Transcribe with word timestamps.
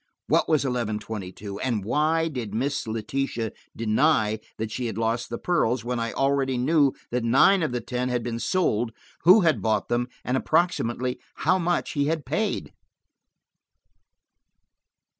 What 0.25 0.49
was 0.49 0.65
eleven 0.65 0.97
twenty 0.97 1.31
two? 1.31 1.59
And 1.59 1.85
why 1.85 2.27
did 2.27 2.55
Miss 2.55 2.87
Letitia 2.87 3.51
deny 3.77 4.39
that 4.57 4.71
she 4.71 4.87
had 4.87 4.97
lost 4.97 5.29
the 5.29 5.37
pearls, 5.37 5.85
when 5.85 5.99
I 5.99 6.11
already 6.11 6.57
knew 6.57 6.93
that 7.11 7.23
nine 7.23 7.61
of 7.61 7.71
the 7.71 7.81
ten 7.81 8.09
had 8.09 8.23
been 8.23 8.39
sold, 8.39 8.93
who 9.25 9.41
had 9.41 9.61
bought 9.61 9.89
them, 9.89 10.07
and 10.25 10.35
approximately 10.37 11.19
how 11.45 11.59
much 11.59 11.91
he 11.91 12.05
had 12.07 12.25
paid? 12.25 12.73